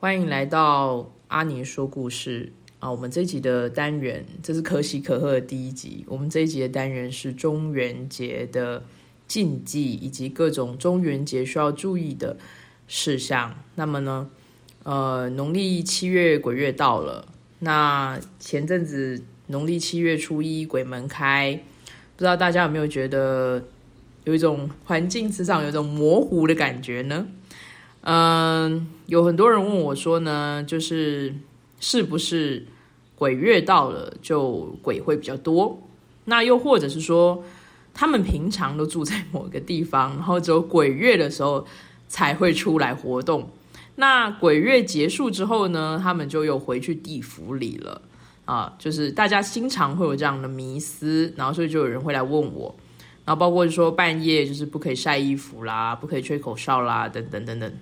[0.00, 2.88] 欢迎来到阿尼说故事啊！
[2.88, 6.04] 我们这一集的单元，这是可喜可贺的第一集。
[6.06, 8.84] 我们这一集的单元是中元节的
[9.26, 12.36] 禁忌以及各种中元节需要注意的
[12.86, 13.52] 事项。
[13.74, 14.30] 那么呢，
[14.84, 17.26] 呃，农历七月鬼月到了，
[17.58, 21.60] 那前阵子农历七月初一鬼门开，
[22.14, 23.64] 不知道大家有没有觉得
[24.22, 27.26] 有一种环境磁场有一种模糊的感觉呢？
[28.02, 31.34] 嗯，有很多人问我说呢，就是
[31.80, 32.66] 是不是
[33.14, 35.82] 鬼月到了就鬼会比较多？
[36.24, 37.42] 那又或者是说，
[37.92, 41.66] 他们平常都住在某个地方，然后只有鬼月的时候
[42.06, 43.50] 才会出来活动。
[43.96, 48.00] 那鬼月结束之后呢，他们就又回去地府里了
[48.44, 48.74] 啊。
[48.78, 52.74] 就是大家经常会有这样的迷思，然后所以就有人会来问我，
[53.24, 57.72] 然后包括说半夜就是不可以晒衣服啦，不可以吹口哨啦，等等等等。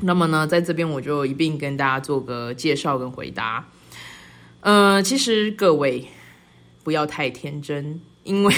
[0.00, 3.68] 那么呢，在这边我就一并跟大家做个介绍跟回答。
[4.60, 6.06] 呃，其实各位
[6.84, 8.54] 不要太天真，因为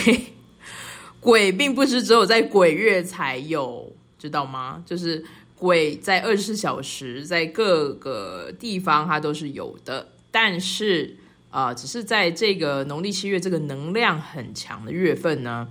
[1.19, 4.83] 鬼并不是只有在鬼月才有，知道吗？
[4.85, 5.25] 就是
[5.57, 11.17] 鬼在二十四小时在各个地方它都是有的，但是
[11.51, 15.69] 啊，只是在这个农历七月这个能量很强的月份呢，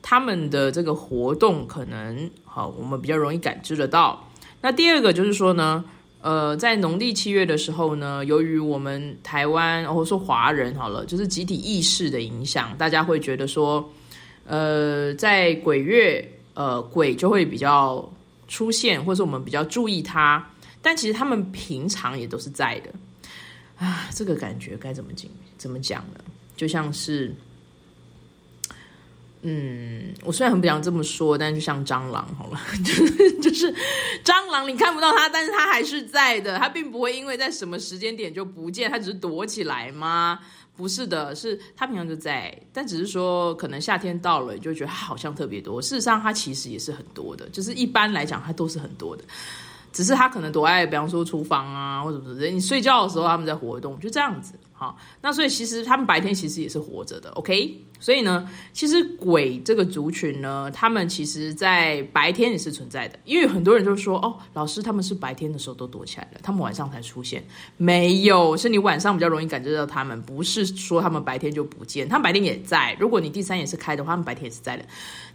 [0.00, 4.27] 他们的这个活动可能好，我们比较容易感知得到。
[4.60, 5.84] 那第二个就是说呢，
[6.20, 13.88] 呃，在农历七月的时候呢，由于我们台湾或者说华人好了，就是集体意识的影响，大家会觉得说，
[14.44, 18.08] 呃，在鬼月，呃，鬼就会比较
[18.48, 20.44] 出现，或者我们比较注意它，
[20.82, 22.90] 但其实他们平常也都是在的
[23.78, 24.08] 啊。
[24.12, 25.30] 这个感觉该怎么讲？
[25.56, 26.20] 怎么讲呢？
[26.56, 27.34] 就像是。
[29.42, 32.60] 嗯，我虽然很不想这么说，但是就像蟑螂好了，
[33.40, 33.72] 就是
[34.24, 40.40] 蟑螂，你看不到它，但是它还是在的，它并不会因为在什么时间点就不见，它只是躲起来吗？
[40.76, 49.24] 不是的，是它平常就在，但只是说可能夏天到了，你就觉得它好像特别多，事实上它其实也是很多的，就是一般来讲它都是很多的。
[49.90, 52.46] 只是他可能躲在，比方说厨房啊，或者什么的。
[52.48, 54.52] 你睡觉的时候，他们在活动，就这样子。
[54.78, 57.30] 好，那所以其实他们白天其实也是活着的。
[57.30, 63.18] OK，所以呢，其实鬼这个族群呢，他们其实在白天也是存在的。
[63.24, 67.44] 因为很多人就说，哦，老师他们是白天的时候都躲起来了，他们晚上才出现。
[67.76, 72.96] 没有，是你晚上比较容易感觉到他们，不是说他们白天就不见，他们白天也在。
[73.00, 74.84] 如果你第三眼是开的话，他们白天也是在的。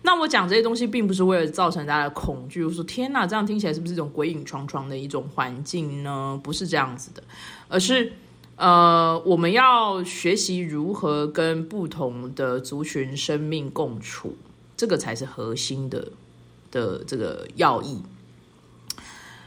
[0.02, 2.64] 那我讲这些东西，并不是为了造成大家的恐惧。
[2.64, 6.40] 我说天哪，这样听起来是不是一种鬼影幢幢的一种环境呢？
[6.42, 7.22] 不是这样子的，
[7.68, 8.14] 而是
[8.56, 14.38] 呃，我们要学习如何跟不同的族群生命共处，
[14.78, 16.12] 这个才是核心的
[16.72, 18.02] 的这个要义。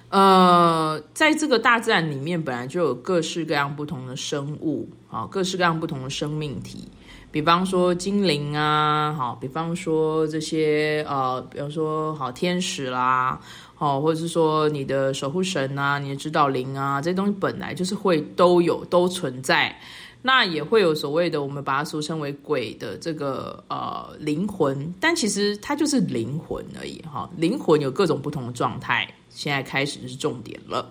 [0.08, 6.88] 呃，在这个大自然里面，本来就有各式各样不同的生物啊，各式各样不同的生命体。
[7.32, 13.40] 比方说精灵啊，好，比方说这些呃，比方说好天使啦，
[13.78, 19.78] 好，或者是说你的守护神啊，你的指导灵啊，这些东西本来就是会都有都存在，
[20.22, 27.30] 那也会有所谓的我们把它俗称为鬼的这个呃灵魂，但其实它就是灵魂而已哈。
[27.36, 30.90] 灵魂有各种不同的状态，现在开始是重点了。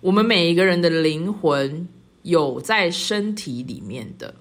[0.00, 1.88] 我们每一个人的灵魂
[2.22, 4.34] 有在身体里面的。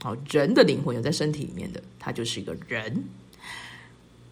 [0.00, 3.02] 好，人的灵魂有在身体里面的，他就是一个人。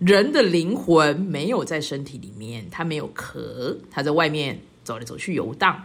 [0.04, 5.80] 人的灵魂没有在身体里面，他没有壳，他在外面走来走去游荡，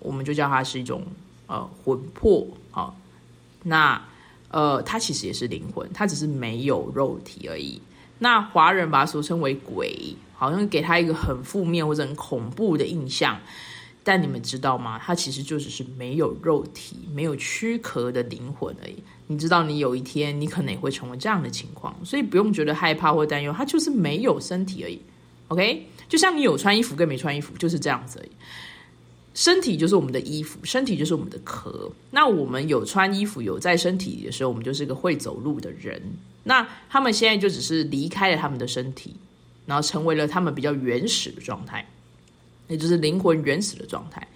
[0.00, 1.04] 我们就叫它是一种
[1.46, 2.44] 呃魂魄。
[2.72, 2.96] 好，
[3.62, 4.02] 那
[4.48, 7.80] 呃，它其实也是灵魂，它只是没有肉体而已。
[8.18, 13.38] 那华人把它俗称为鬼，好像给他一个很负面或者很恐怖的印象。
[14.04, 15.00] 但你们知道吗？
[15.02, 18.94] 它其实就只是没有肉体、没有躯壳的灵魂而已。
[19.26, 23.52] 你知道，你有一天你可能也会成为这样的情况，所以不用觉得害怕或担忧。
[23.56, 25.00] 它就是没有身体而已。
[25.48, 28.30] OK，就像你有穿衣服跟没穿衣服就是这样子而已。
[29.32, 31.90] 身体就是我们的衣服，身体就是我们的壳。
[32.10, 36.00] 那我们有穿衣服、有在身体的时候，我们就是个会走路的人。
[36.44, 39.16] 那他们现在就只是离开了他们的身体，
[39.66, 41.84] 然后成为了他们比较原始的状态。
[42.74, 44.26] 也就是灵魂原始的状态，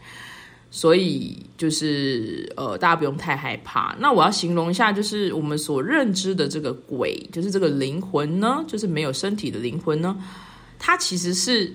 [0.71, 3.97] 所以就是呃，大家不用太害怕。
[3.99, 10.17] 那我要形容一下，就是我们所认知的这个鬼，就是这个灵魂呢，就是没有身体的灵魂呢，
[10.79, 11.75] 它其实是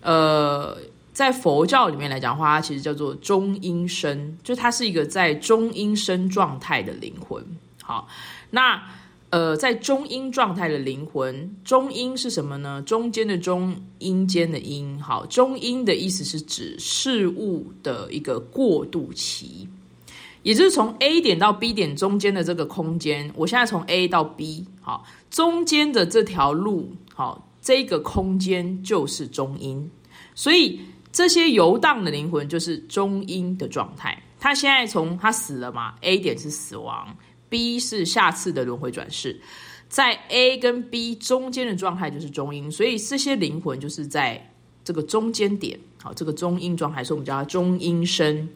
[0.00, 0.78] 呃，
[1.12, 7.44] 在佛教里面来讲的话，它其实叫做中阴身，就它是一个在中阴身状态的灵魂。
[7.82, 8.08] 好，
[8.48, 8.82] 那
[9.30, 12.80] 呃，在中阴状态的灵魂，中阴是什么呢？
[12.86, 14.98] 中间的中，阴间的阴。
[15.02, 19.68] 好，中阴的意思是指事物的一个过渡期，
[20.42, 23.30] 也就是从 A 点到 B 点中间的这个空间。
[23.36, 29.90] 我现在从 A 到 B，好，中间的这条路，好，这个空间就是中阴。
[30.34, 30.80] 所以
[31.12, 34.22] 这些游荡的灵魂就是中阴的状态。
[34.40, 37.14] 他现在从他死了嘛？A 点是死亡。
[37.48, 39.40] B 是下次的轮回转世，
[39.88, 44.52] 在 A 跟 B 中间的状态就是中阴，所以这些灵魂就是在
[44.84, 48.48] 这个中间点，好，这个中阴状态，所以我们叫它中阴身。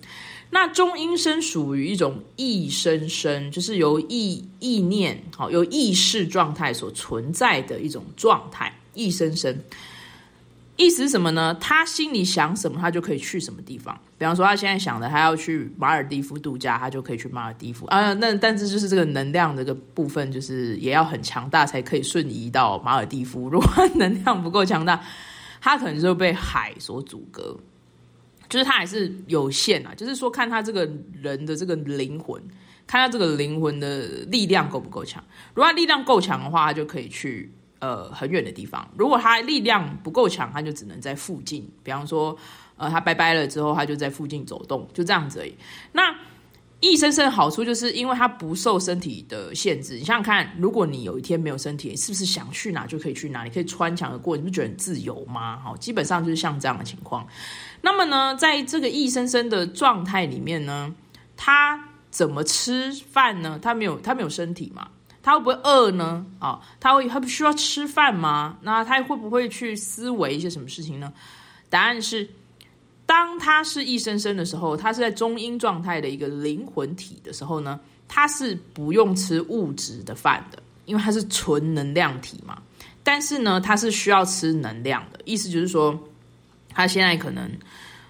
[0.51, 9.59] 那中阴身属于一种意生生，就是由意意念，好，由意识状态所存在的一种状态，意生生。
[10.77, 11.55] 意思是什么呢？
[11.61, 13.97] 他心里想什么，他就可以去什么地方。
[14.17, 18.15] 比方说，他现在想的，他要去马尔蒂夫度假，他就可以去马尔蒂夫啊。
[18.15, 23.51] 那但是就是这个能量这个部分，就是也要很强大才可以瞬移到马尔蒂夫。
[23.51, 24.99] 如果能量不够强大，
[25.61, 27.55] 他可能就被海所阻隔。
[28.49, 29.95] 就是他还是有限啊。
[29.95, 30.91] 就是说，看他这个
[31.21, 32.43] 人的这个灵魂，
[32.87, 35.23] 看他这个灵魂的力量够不够强。
[35.55, 37.53] 如果他力量够强的话，他就可以去。
[37.83, 41.69] 呃，很远的地方，如果他力量不够强，他就只能在附近。
[41.83, 42.39] 比方说，
[42.77, 45.53] 呃，他拜拜了之后，他就在附近走动，就这样子而已。
[45.91, 46.15] 那
[46.79, 49.95] 一生生的好处，就是因为他不受身体的限制。
[49.95, 53.43] 你想想看，如果你有一天没有身体，是不是想去哪就可以去哪？
[53.43, 55.59] 你可以穿墙而过，你不觉得很自由吗？
[55.59, 57.27] 好，基本上就是像这样的情况。
[57.81, 60.95] 那么呢，在这个一生生的状态里面呢，
[61.37, 63.59] 他怎么吃饭呢？
[63.61, 64.87] 他没有，他没有身体嘛。
[65.23, 66.27] 他会不会饿呢？
[66.39, 68.59] 啊，他会他不需要吃饭吗？
[68.63, 71.13] 那他会不会去思维一些什么事情呢？
[71.71, 72.29] 答案是，
[73.07, 77.79] 当他是一生生的时候，他是在中阴状态的一个灵魂体的时候呢，
[78.09, 82.61] 他是不用吃物质的饭的，因为他是纯能量体嘛。
[83.03, 85.99] 但是呢，他是需要吃能量的，意思就是说，
[86.69, 87.51] 他现在可能。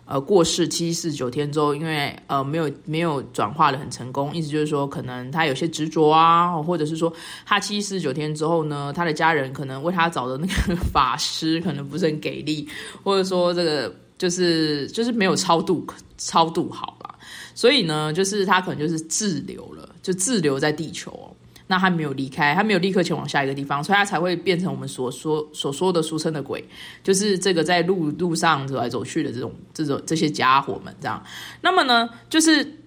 [0.04, 7.10] 呃，过世七四九天之后，因为呃没有没有转化的很成功，意思就是说，可能他有些执着啊，或者是说
[7.46, 12.68] 他七四九天之后呢，他的家人可能为他找的那个 法师可能不是很给力，
[13.02, 15.86] 或者说这个就是就是没有超度
[16.18, 17.16] 超度好吧，
[17.54, 21.31] 所以呢，就是他可能就是滞留了，就滞留在地球。
[21.72, 26.62] 那他没有离开，他没有立刻前往下一个地方，所以他才会变成我们所说所说的俗称的鬼，
[27.02, 31.24] 就是这个在路路上走来走去的这种这种这些家伙们这样。
[31.62, 32.78] 那么呢，就是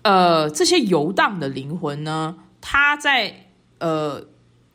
[0.00, 3.46] 呃这些游荡的灵魂呢，他在
[3.76, 4.24] 呃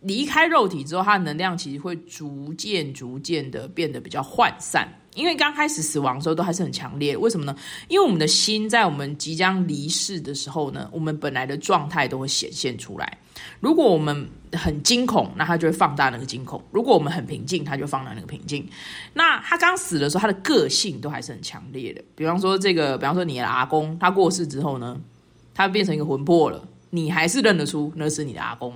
[0.02, 4.88] 离开肉体之后，他的能量其实会逐渐逐渐的变得比较涣散。
[5.16, 7.56] 因为刚开始死亡的时候都还是很强烈，为什么呢？
[7.88, 13.18] 因为我们的心在我们即将离世的时候呢，我们本来的状态都会显现出来。
[13.60, 18.68] 如果我们很惊恐，那他就会放大那个惊恐；如果我们很平静，他就放大那个平静。
[19.14, 22.04] 那他刚死的时候，他的个性都还是很强烈的。
[22.16, 25.00] 比方说，这个，比方说你的阿公，他过世之后呢，
[25.54, 28.74] 他变成一个魂魄了，你还是认得出那是你的阿公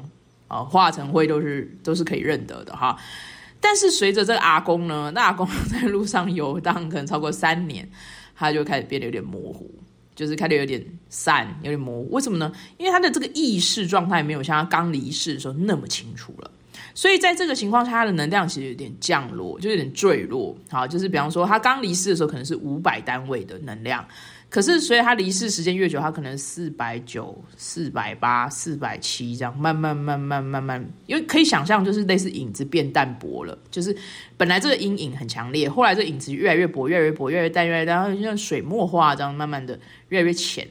[0.47, 2.97] 啊，化成灰都是都是可以认得的哈。
[3.61, 7.87] 但是随着这个阿公呢， 那阿公在路上游荡，可能超过三年，
[8.35, 9.69] 他就开始变得有点模糊，
[10.15, 12.11] 就是开始有点散，有点模糊。
[12.11, 12.51] 为什么呢？
[12.77, 16.51] 因为他的这个意识状态没有像他刚离世的时候那么清楚了。
[16.95, 20.57] 所以在这个情况下，他的能量其实有点降落，就有点坠落。
[20.69, 24.05] 好，就是比方说他刚离世的时候，可能是五百单位的能量。
[24.49, 33.55] 可是，随着他离世时间越久，他可能四百九、四百八、四百七这样，慢慢、慢慢、慢慢，因为可以想象，就是类似影子变淡薄了。
[33.69, 33.95] 就是
[34.37, 40.67] 本来这个阴影很强烈，后来这影子越来越薄、越来越薄、越来越淡、越来越淡，然后像水墨画这样，慢慢的越来越浅。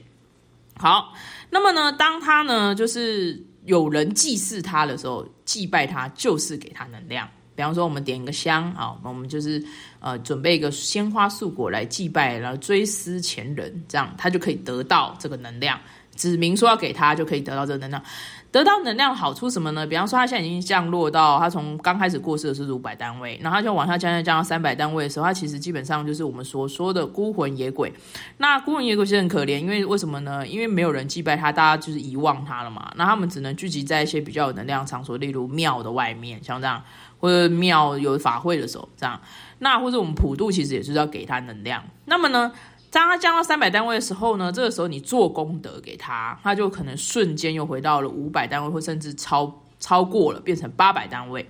[0.77, 1.15] 好，
[1.51, 7.29] 那么呢，当他呢，就是有人祭祀他的时候，祭拜他就是给他能量。
[7.55, 9.61] 比方说，我们点一个香啊，我们就是
[10.01, 15.79] 呃准备一个鲜花素果来祭拜，然后追思前人，这样他就可以得到这个能量。
[16.17, 18.03] 指明说要给他，就可以得到这个能量。
[18.51, 19.87] 得到能量好处什么呢？
[19.87, 27.93] 比方说，他现在已经降落到他从刚开始过世的是五百单位，然后他就往下降降降到三百单位的时候，他其实基本上就是我们所说的孤魂野鬼。
[28.39, 30.45] 那孤魂野鬼其实很可怜，因为为什么呢？
[30.45, 32.91] 因为没有人祭拜他，大家就是遗忘他了嘛。
[32.97, 36.83] 那他们只能聚集在一些比较有能量场所，例如庙的外面，像这样。
[37.21, 39.21] 或者庙有法会的时候，这样，
[39.61, 41.83] 那或者我们普渡其实也是要给他能量。
[42.05, 42.53] 那么呢，
[42.91, 51.49] 当他降到三百单位的时候呢，这个时候你做功德给他，他就可能瞬间又回到了五百单位，或甚至超超过了，变成八百单位。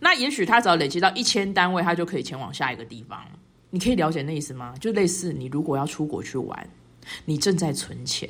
[0.00, 3.20] 那也许他只要累积到一千单位，他就可以前往下一个地方。
[3.70, 4.74] 你可以了解那意思吗？
[4.78, 6.68] 就类似你如果要出国去玩，
[7.24, 8.28] 你正在存钱，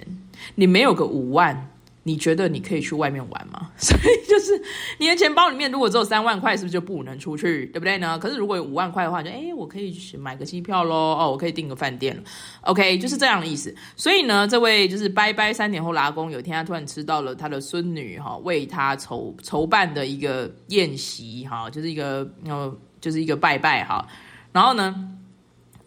[0.54, 1.70] 你没有个五万。
[2.06, 3.70] 你觉得你可以去外面玩吗？
[3.76, 4.62] 所以就是
[4.98, 8.18] 你的钱包里面如果只有三万块，是不是就不能出去，对不对呢？
[8.18, 12.22] 可是如果有五万块的话，就哎，我可以去买个机票喽，哦，我可以订个饭店了
[12.60, 13.74] ，OK，就是这样的意思。
[13.96, 24.06] 所以呢，这位就是拜拜三年后拉公，有一天他突然吃到了他的孙女哈为他筹筹办的一个宴席哈，就是一个呃就是一个拜拜哈，
[24.52, 25.10] 然后呢。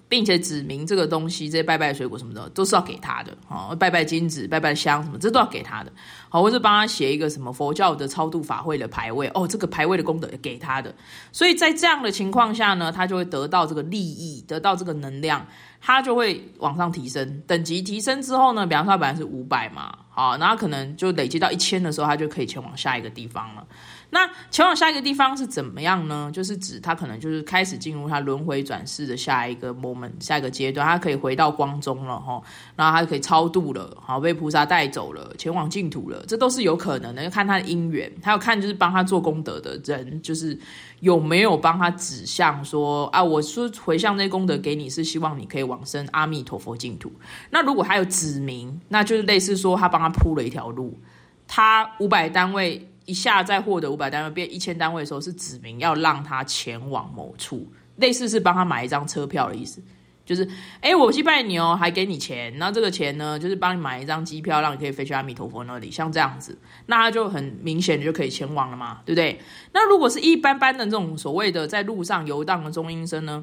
[0.10, 5.92] 并且指明这个东西，这些拜拜水果什么的都是要给他的，哦，拜拜金子、拜拜香什么，这都要给他的，
[6.30, 10.94] 好，或者帮他写一个什么佛教的超度法会的牌位，哦，这个牌位的功德给他的，
[11.32, 15.46] 所以在这样的情况下呢，他就会得到这个利益，得到这个能量，
[15.82, 23.68] 他就会往上提升，等级提升之后呢，比方说他本来是五百嘛，好，然后可能就累积到一千的时候，他就可以前往下一个地方了。
[24.10, 26.32] 那前往下一个地方是怎么样呢？
[26.34, 32.42] 就是指他可能就是开始进入他轮回转世的下一个 moment，下一个阶段，他可以回到光中了哈，
[32.78, 37.22] 然后他可以超度了，好被菩萨带走了，前往净土了，这都是有可能的。
[37.22, 40.58] 要看他的因缘，还有看就是帮他做功德的人，就是
[41.02, 47.12] 有没有帮他指向说啊，我说回向这些功德给你，是希望你可以往生阿弥陀佛净土。
[47.50, 50.98] 那如果还有指明，那就是类似说他帮他铺了一条路，
[51.46, 52.90] 他五百单位。
[53.08, 59.82] 一下再获得五百单位变一千单位的时候，是指明要让他前往某处，类似是帮他买一张车票的意思。
[60.26, 60.46] 就是，
[60.82, 69.40] 哎，我去拜你哦，还给你钱，然后这个钱呢，就是帮你买一张机票，让你可以飞去阿弥陀佛那里，像这样子，那他就很明显就可以前往了嘛，对不对？
[69.72, 73.42] 那如果是一般般的这种所谓的在路上游荡的中阴身呢，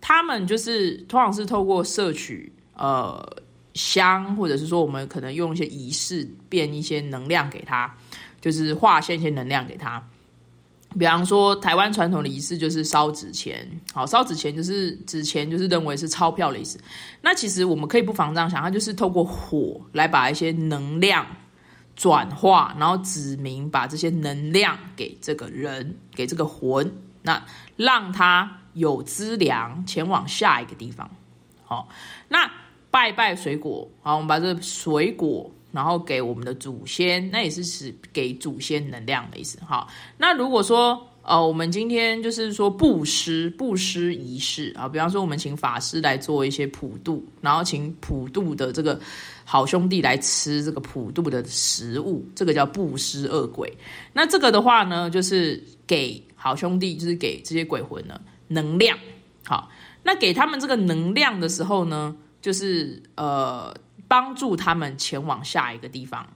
[0.00, 3.22] 他们就是通常是透过摄取呃
[3.74, 7.94] 香，或者是说我们可能用一些仪式变一些能量给他。
[8.42, 10.04] 就是化现一些能量给他，
[10.98, 16.76] 比方说台湾传统的仪式就是烧纸钱，好烧纸钱就是纸钱就是认为是钞票的意思。
[17.20, 21.24] 那其实我们可以不妨这样想，它就是透过火来把一些能量
[21.94, 27.40] 转化，然后指明把这些能量给这个人，给这个魂，那
[27.76, 31.08] 让他有资粮前往下一个地方。
[31.64, 31.88] 好，
[32.28, 32.50] 那
[32.90, 35.48] 拜拜水果，好，我们把这水果。
[35.72, 39.58] 然后给我们的祖先，那也是使给祖先能量的意思。
[39.66, 39.88] 好，
[40.18, 49.00] 那如果说呃，我们今天就是说布施布施仪式啊，比方说我们请法师来做一些普渡，然后请普渡的这个
[49.44, 53.72] 好兄弟来吃这个普渡的食物，这个叫布施恶鬼。
[54.12, 58.98] 那这个的话呢，就是给好兄弟，就是给这些鬼魂呢能量。
[59.44, 59.70] 好，
[60.02, 63.74] 那给他们这个能量的时候呢，就是呃。
[64.12, 66.26] 帮助他们前往下一个地方。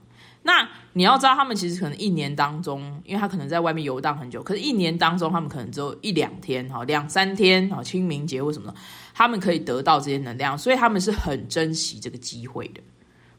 [0.41, 8.77] 那你要知道，他们其实可能一年当中，因为他可能在外面游荡很久，可是一年当中，他们可能只有一两天，哈，两三天，哈，清明节或什么的，
[9.13, 12.81] 他们可以得到这些能量，所以他们是很珍惜这个机会的。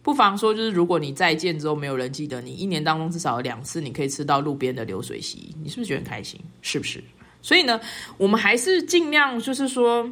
[0.04, 6.40] 不妨说，就是如果你再见之后没有人记得你，一年当中至少有两次，你可以吃到路边的流水席，你是不是觉得很开心？
[6.62, 7.02] 是不是？
[7.42, 7.80] 所以呢，
[8.18, 10.08] 我们还是尽量就是说，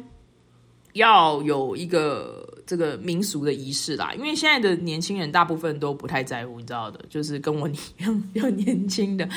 [0.91, 2.46] 要有一个。
[2.67, 9.27] 这个民俗的仪式啦，因为现在的年轻人大部分都不太在乎，你知道的，就是跟我一样比较年轻的。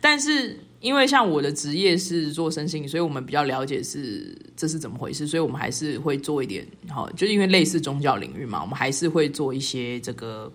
[0.00, 10.50] 但是因为像我的职业是做身心，所以我们比较了解是这是怎么回事，所以我们还是会做一点，好，就是因为类似宗教领域嘛，我们还是会做一些这个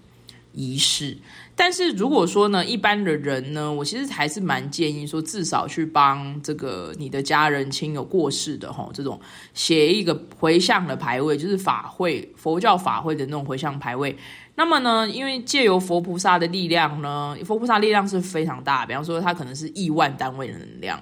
[0.51, 1.17] 仪式。
[1.55, 9.19] 但是如果说呢，一般的人呢，我其实还是蛮建议说，至少去帮这个你的家人亲友过世的哈，这种
[9.53, 14.15] 写一个回向的牌位，就是法会佛教法会的那种回向牌位。
[14.55, 20.97] 那么呢，因为借由佛菩萨的力量呢，佛菩萨力量是非常大，比方说他可能是亿万单位的能量，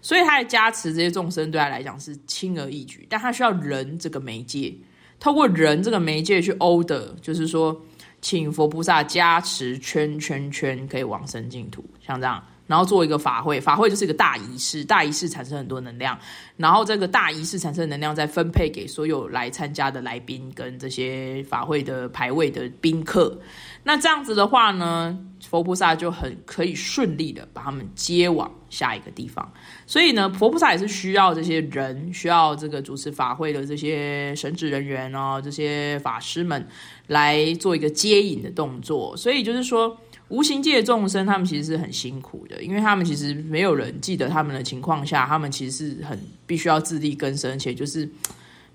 [0.00, 4.72] 所以他的加持这些众生对他来讲是轻而易举，但他需要人这个媒介，
[5.18, 7.76] 透过人这个媒介去 order，就是说。
[8.20, 16.18] 请佛菩萨加持，圈圈圈可以往生净土，像这样，然后做一个法会，法会就是一个大仪式，大仪式产生很多能量，
[16.56, 23.38] 然后这个大仪式产生能量再分配给所有来参加的来宾跟这些法会的排位的宾客。
[23.82, 25.16] 那这样子的话呢，
[25.48, 29.48] 佛菩萨就很可以顺利的把他们接往下一个地方。
[29.86, 36.66] 所以呢，佛菩萨也是需要这些人，需要这个主持法会的这些神职人员哦，这些法师们
[37.06, 39.16] 来做一个接引的动作。
[39.16, 39.96] 所以就是说，
[40.28, 48.08] 无形界众生，他们其实是很辛苦的，因为他们其实没有人记得他们的情况下，他们其实是很必须要自力更生，且就是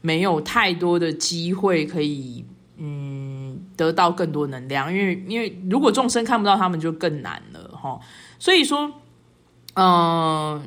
[0.02, 2.46] 没有太多的机会可以。
[2.84, 8.00] 嗯，得到更多能量，因为因为如果众生看不到他们，就更难了哈。
[8.40, 8.92] 所以说，
[9.76, 10.60] 嗯，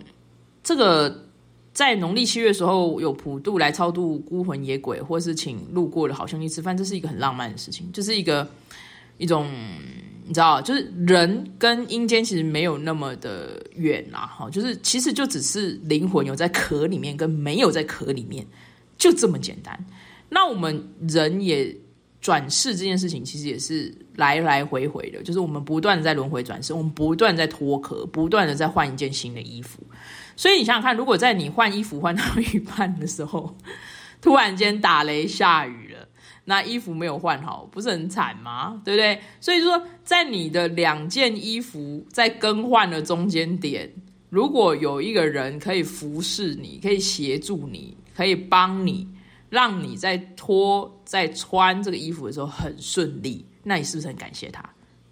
[0.62, 1.25] 这个
[1.73, 8.49] 在农历七月时候有普渡来超度孤魂野鬼，或是请路过的好兄弟吃饭，这是一个很浪漫的事情，就是一个
[9.19, 9.50] 一种
[10.26, 18.47] 你知道，就是人跟阴间其实没有那么的远啦，哈，就是其实就只是灵魂有在壳里面跟没有在壳里面，
[18.97, 19.78] 就这么简单。
[20.31, 21.76] 那我们人也
[22.23, 29.83] 转世这件事情，其实也是来来回回的，就是我们不断的在轮回转世，我们不断在脱壳，不断的在换一件新的衣服。
[30.37, 33.54] 所以你想想看，如果在你换衣服换到一半的时候，
[34.23, 35.84] 突然间打雷下雨。
[36.45, 38.81] 那衣服没有换好，不是很惨吗？
[38.85, 39.19] 对不对？
[39.41, 43.91] 所以说，在你的两件衣服在更换的中间点，
[44.29, 49.09] 如果有一个人可以服侍你，可以协助你，可以帮你，
[49.49, 54.63] 让你在脱在穿这个衣服的时候很顺利，那你是不是很感谢他？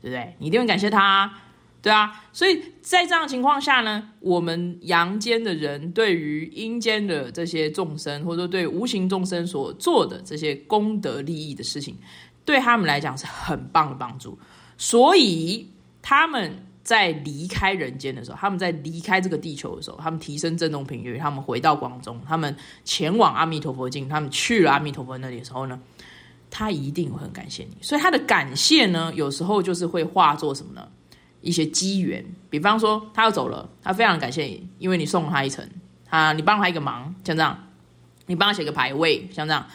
[0.01, 0.35] 对不对？
[0.39, 1.33] 你一定会感谢他。
[1.83, 11.97] 对啊，所以在这样的情况下呢，我们阳间的人对于阴间的这些众生，或者说对无形众生所做的这些功德利益的事情，
[12.45, 14.39] 对他们来讲是很棒的帮助。
[14.79, 15.69] 所以
[16.01, 25.81] 他们在离开人间的时候，他们在离开这个地球的时候，他们提升振动频率，他们回到光中，他们前往阿弥陀佛境，他们去了阿弥陀佛那里的时候呢，
[26.49, 27.77] 他一定会很感谢你。
[27.81, 30.87] 所以他的感谢呢，有时候就是会化作什么呢？
[31.43, 35.69] 一些机缘，比方说他要走了，他非常感谢你，因为你送了他一程，
[36.09, 37.59] 啊，你帮他一个忙，像这样，
[38.27, 39.67] 你帮他写个牌位，像这样，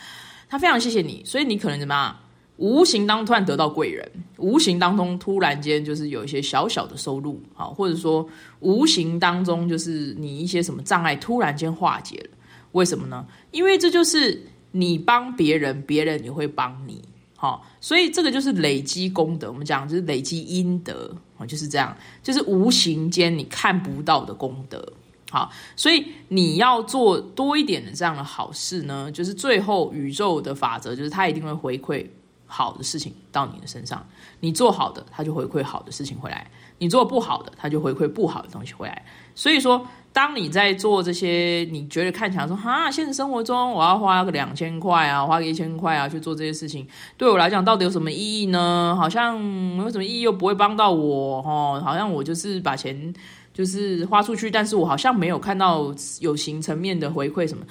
[0.50, 2.18] 他非常谢谢你，所以你可能怎么样，
[2.56, 8.28] 无形当中突然得到贵人，无形当中突然间就是有一些小小的收入，好，或者说
[8.62, 12.38] 无形当中就是你一些什么障碍突然间化解了，
[12.72, 13.26] 为什么呢？
[13.52, 17.04] 因为这就是你帮别人，别人也会帮你。
[17.40, 19.48] 好，所以这个就是累积功德。
[19.48, 24.84] 我们讲就是累积阴德啊，就是这样，就是无形间你看不到的功德。
[25.30, 32.08] 好，所以你要做多一点的这样的好事呢，就是最后宇宙的法则就是它一定会回馈
[32.48, 34.04] 好的事情到你的身上。
[34.40, 36.48] 你做好的，他就回馈好的事情回来；
[36.80, 39.06] 你做不好的，他就回馈不好的东西回来。
[39.36, 39.86] 所以说。
[40.14, 46.88] 当你在做这些，你觉得看起来说哈，现实生活中我要花个两千块啊，花个一千块啊去做这些事情，
[47.18, 48.98] 对我来讲到底有什么意义呢？
[49.00, 51.80] 好像没有什么意义，又不会帮到我哦。
[51.86, 53.14] 好像我就是把钱
[53.54, 57.64] 就是花出去，但是我好像没有看到有形层面的回馈什么。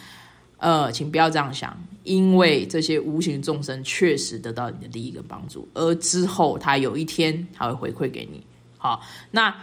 [0.59, 8.43] 呃，请不要这样想，因为这些无形众生确实得到你的利益跟帮助，而之后他有一天他会回馈给你。
[8.79, 9.55] 好，那。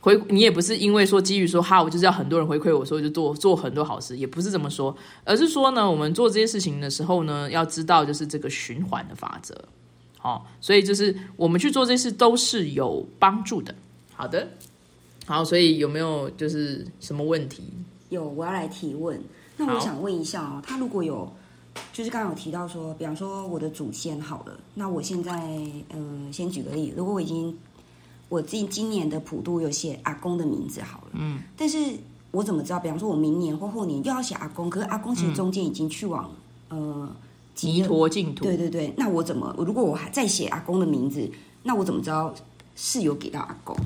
[0.00, 9.58] 回你也不是因为说基于说哈，我就是要很多人回馈我，所以就做做很多好事，也不是这么说，而是说呢，我们做这些事情的时候呢，要知道就是这个循环的法则，
[10.18, 13.74] 好，所以就是我们去做这些事都是有帮助的。
[14.12, 14.46] 好的，
[15.24, 17.62] 好，所以有没有就是什么问题？
[18.10, 19.18] 有，我要来提问。
[19.56, 21.30] 那我想问一下哦，他如果有，
[21.92, 25.32] 就是刚刚有提到说，比方说我的祖先好了，那我现在
[25.90, 27.56] 嗯，先举个例，如果我已经。
[28.30, 31.78] 我今今年的普渡有写阿公的名字好了，嗯，但是
[32.32, 32.80] 我怎么知道？
[32.80, 36.28] 比方说，我明年或后年又要写阿公，可是阿公其实中间已经去往
[36.70, 37.08] 呃
[37.54, 39.54] 极陀净土，对对对，那我怎么？
[39.58, 41.30] 如果我还在写阿公的名字，
[41.62, 42.34] 那我怎么知道
[42.74, 43.76] 是有给到阿公？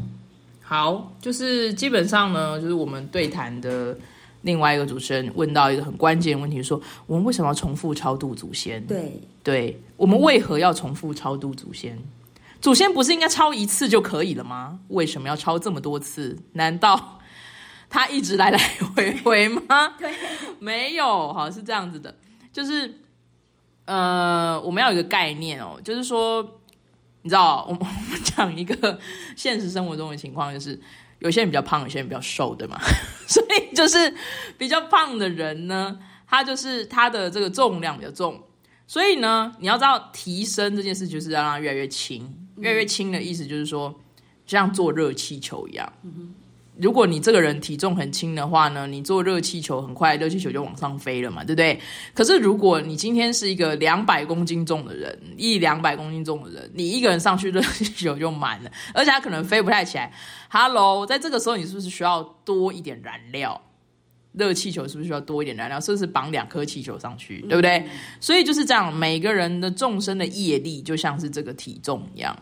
[0.62, 3.98] 好，就是基本上呢，就是我们对谈的
[4.42, 8.84] 另外一个主持人问到一个很关键的问题，说我们为什么要重复超度祖先？
[8.86, 11.98] 对，对我们为何要重复超度祖先？
[12.60, 14.80] 祖先不是应该超一次就可以了吗？
[14.88, 16.36] 为什么要超这么多次？
[16.52, 17.20] 难道
[17.90, 18.58] 他一直来来
[18.94, 19.94] 回回吗？
[19.98, 20.12] 对，
[20.58, 22.14] 没有，好是这样子的，
[22.52, 23.00] 就是
[23.84, 26.42] 呃，我们要有一个概念哦，就是说，
[27.22, 28.98] 你知道，我们我们讲一个
[29.36, 30.78] 现实生活中的情况，就是
[31.20, 32.78] 有些人比较胖，有些人比较瘦，对吗？
[33.26, 34.14] 所以就是
[34.56, 38.42] 比较胖的人呢，他就是他的这个重量比较重，
[38.86, 42.34] 所以呢，你要知道提升这件事，就是要让它越来越轻。
[42.58, 43.94] 越来越轻的意思就是说，
[44.44, 45.92] 像坐热气球一样。
[46.80, 51.78] 如果你这个人体重很轻的话呢，你坐热气球很快，热气球就往上飞了嘛，对不对？
[52.14, 60.12] 可是如果你今天是一个两百公斤重的人，一两百公斤重的人，你一个人上去热气球就满了，而且它可能飞不太起来。
[60.48, 63.60] Hello，在这个时候你是不是需要多一点燃料？
[64.32, 65.80] 热气球是不是需要多一点燃料？
[65.80, 67.84] 是不是绑两颗气球上去，对不对？
[68.20, 72.36] 所以就是这样，每个人的众生的业力就像是这个体重一样。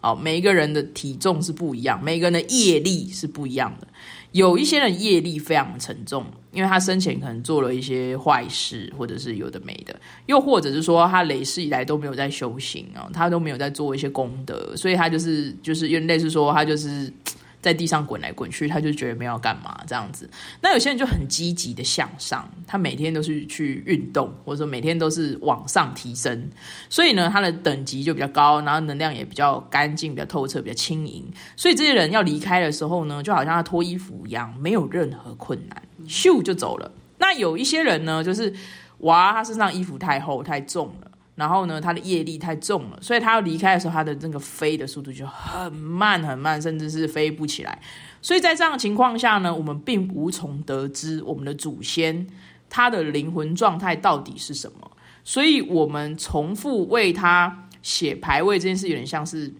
[0.00, 3.88] 哦，每一个人的体重是不一样，每个人的业力是不一样的。
[4.32, 17.10] 有一些人业力非常沉重，因为他生前可能做了一些坏事，或者是有的没的，又或者是说他累世以来都没有在修行啊，他都没有在做一些功德，所以他就是就是因为类似说他就是
[17.60, 20.28] 在地上滚来滚去，他就觉得没有干嘛这样子。
[20.60, 26.48] 那有些人就很积极的向上，他每天都是去运动，或者说每天都是往上提升，
[26.88, 31.24] 所以呢，他的等级就比较高，然后能量也比较干净、比较透彻、比较轻盈。
[31.56, 36.90] 所以这些人要离开的时候呢，就好像他脱衣服一样，没有任何困难，咻就走了。
[37.18, 38.54] 那有一些人呢，就是
[38.98, 41.07] 哇，他身上衣服太厚太重了。
[41.38, 47.80] 然后呢，他的业力太重了，所以他要离开的时候，他的那个飞的速度就很慢很慢，甚至是飞不起来。
[48.20, 52.26] 所以在这样的情况下呢，我们并无从得知我们的祖先
[52.68, 54.90] 他的灵魂状态到底是什么。
[55.22, 59.54] 所以我们重复为他写牌位这件事，有点像是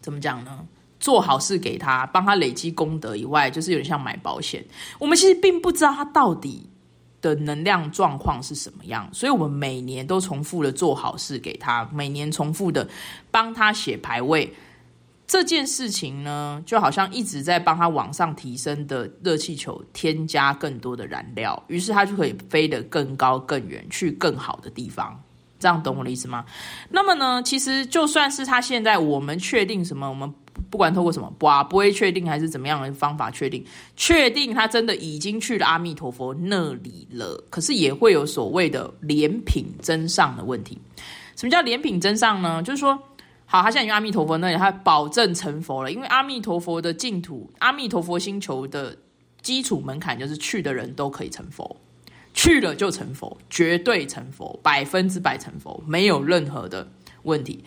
[0.00, 0.66] 怎么讲呢？
[0.98, 4.64] 做好事给他，帮他累积功德以外，就是有点像买保险。
[4.98, 6.68] 我们其实并不知道他到底。
[7.20, 9.08] 的能量状况是什么样？
[9.12, 12.88] 所以我们每年都重复的做好事给他，每年重复的
[13.30, 14.54] 帮他写排位。
[15.26, 25.22] 这件事情呢，就好像一直在帮他往上提升的热气球添加更多的燃料，于是他就可以飞得更高更远，去更好的地方。
[25.58, 26.44] 这样懂我的意思吗？
[26.88, 30.32] 那么呢，其实就算是他现在，我们确定什么，我们。
[30.70, 33.64] 不管透过什么，不啊，不会确定还是怎么样的方法确定，
[33.96, 37.42] 确定他真的已经去了阿弥陀佛那里了。
[37.50, 40.78] 可是也会有所谓的连品真上的问题。
[41.36, 42.62] 什么叫连品真上呢？
[42.62, 42.98] 就是说，
[43.46, 45.92] 好，他现在去阿弥陀佛那里，他保证成佛了。
[45.92, 48.96] 因为阿弥陀佛的净土，阿弥陀佛星球的
[49.40, 51.76] 基础门槛就是去的人都可以成佛，
[52.34, 56.86] 去了就成佛，绝对成佛，百分之百成佛，没有任何的
[57.22, 57.62] 问题。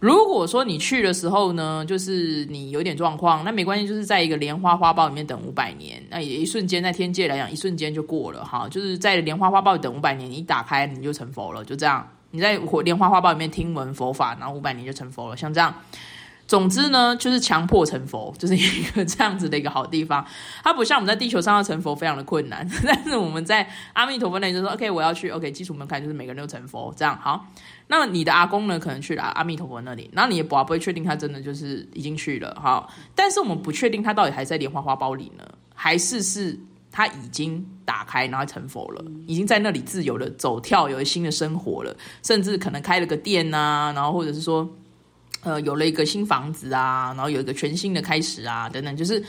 [0.00, 8.66] 如果说你去的时候呢，就是你有点状况，那没关系，就是在一个莲花花苞里面等五百年，那也一瞬间，在天界来讲，一瞬间就过了哈。
[8.68, 12.08] 就是在莲花花苞等五百年，你一打开你就成佛了，就这样。
[12.30, 15.74] 你在莲花花苞里面听闻佛法，然后五百年就成佛了，像这样。
[16.46, 20.26] 总之呢，就是强迫成佛，就是一个这样子的一个好地方。
[20.64, 27.46] 它不像我们在地球上要成佛非常的困难， 但是我们在阿弥陀佛那里就说，OK，我要去，OK，基础门槛就是每个人都成佛，这样好。
[27.90, 32.88] 那你的阿公呢，可能去了阿弥陀佛那里，然后你也不不会确定他真的就是已经去了，哈。
[33.14, 36.56] 但是我们不确定他到底还在莲花花苞里呢，还是是
[36.92, 44.66] 他已经打开然后成佛了，已经在那里自由的走跳，有了新的生活了，甚至可能开了个店呐，然后或者是说。
[45.42, 49.24] 呃，有了一个新房子啊，然后有一个全新的开始啊，等等，就是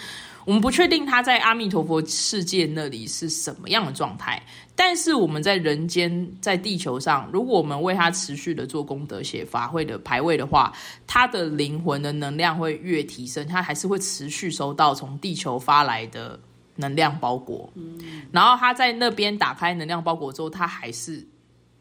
[0.45, 4.41] 我们不确定他在阿弥陀佛世界那里是什么样的状态，
[4.75, 10.73] 但是我们在人间，在地球上，如果我们为他持续的做功德、写法会的排位的话，
[11.06, 16.39] 他的灵魂的能量会越提升，他还是会持续收到从地球发来的
[16.75, 17.99] 能量包裹，嗯，
[18.32, 21.25] 然后他在那边打开能量包裹之后，他还是。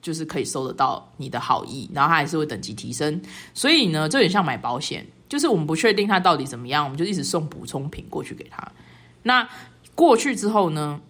[0.03, 3.21] 就是可以收得到你的好意，然后他还是会等级提升，
[3.53, 8.61] 所以呢，这有点像买保险，就是我们不确定他到底怎么样，我们就一直送补充品过去给他。
[9.23, 9.49] 那
[9.95, 11.01] 过去之后呢，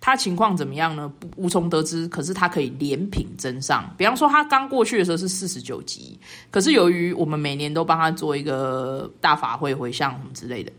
[0.00, 1.12] 他情况怎么样呢？
[1.36, 2.06] 无从得知。
[2.08, 6.18] 可是他可以连品增上，比方说他刚过去的时候是四十九级，
[6.50, 10.70] 可是由于我们每年都帮他做一个大法会回向什么之类的，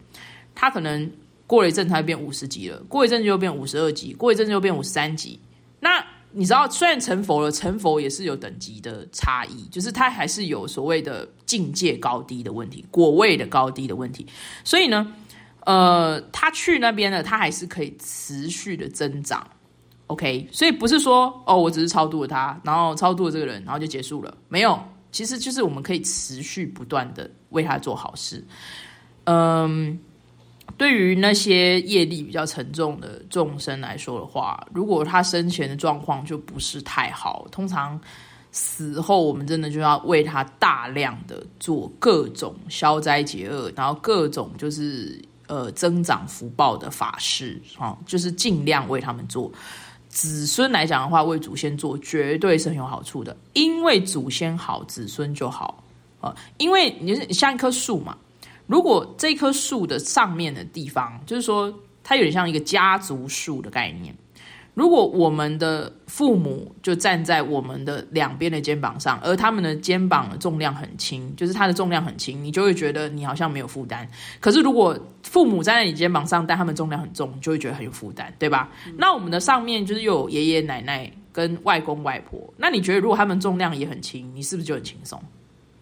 [0.55, 1.11] 他可能
[1.45, 5.37] 过了一阵他变五十级了，过一阵就变五十二级，过一阵就变五十三级。
[5.81, 6.01] 那
[6.37, 14.27] 你知道，虽然成佛了，成佛也是有等级的差异，就是它还是有所谓的境界高低的问题，果位的高低的问题。
[14.65, 15.13] 所以呢，
[15.61, 19.47] 呃，他去那边呢，他还是可以持续的增长。
[20.07, 24.77] OK，所以不是说哦，我只是超度了他，然后超度了这个人，然后就结束了，没有，
[25.13, 28.45] 其实就是我们可以持续不断的为他做好事。
[29.23, 29.97] 嗯。
[30.77, 37.99] 对于那些业力比较沉重的众生来说的话，如果他生前的状况就不是太好，通常
[38.51, 49.49] 死后我们真的就要为他大量的做各种消灾解厄，然后各种就是呃增长福报的法事啊，就是尽量为他们做。
[50.09, 55.83] 子孙来讲的话，为祖先做绝对是很有好处的，因为祖先好，子孙就好
[56.19, 56.35] 啊。
[56.57, 58.17] 因为你是像一棵树嘛。
[58.67, 61.73] 如果这棵树的上面的地方，就是说
[62.03, 64.15] 它有点像一个家族树的概念。
[64.73, 74.05] 如果我们的父母就站在我们的两边的肩膀上，而他们的肩膀的重量很轻，就是它的重量很轻，你就会觉得你好像没有负担。
[74.41, 78.69] 可是如果父母站在你肩膀上，但他们重量很重，就会觉得很有负担，对吧？
[78.97, 85.17] 那我们的上面就是又有爷爷奶奶跟外公外婆，那你觉得如果他们重量也很轻，你是不是就很轻松？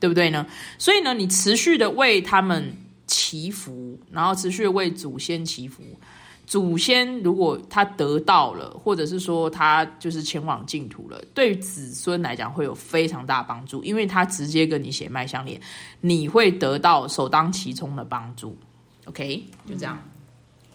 [0.03, 0.45] 对不对呢？
[0.77, 2.75] 所以呢，你持续的为他们
[3.07, 5.81] 祈福，然后持续为祖先祈福。
[6.45, 15.57] 祖先如果他得到了，或者是说他就是前往净土了，对于子孙来讲会有非常大帮助，因为他直接跟你血脉相连，
[16.01, 18.57] 你会得到首当其冲的帮助。
[19.05, 19.97] OK，就这样。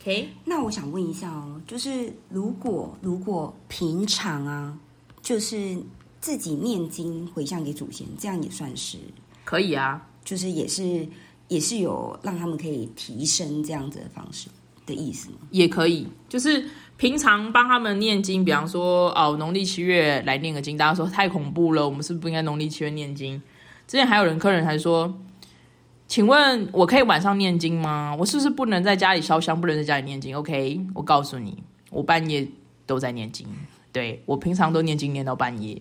[0.01, 4.75] OK，那我想问一下哦，就是如果如果平常啊，
[5.21, 5.77] 就是
[6.21, 8.99] 自己念经回向给祖先，这样也算是
[9.45, 11.07] 可以啊，就是也是
[11.49, 14.49] 也是有让他们可以提升这样子的方式
[14.87, 15.37] 的意思吗？
[15.51, 23.41] 也可以，就是平常帮他们念经，比方说哦，农历七月来念个经，大家说太恐怖了，我们是不是不应该农历七月念经？
[23.87, 25.19] 之前还有人客人还说。
[26.11, 28.17] 请问我可以晚上念经吗？
[28.19, 32.49] 我是不是不能在家里烧香，不能在家里念经？OK，我告诉你，我半夜
[32.87, 33.47] 都在念经。
[33.93, 35.79] 对我平常都念经念到半夜，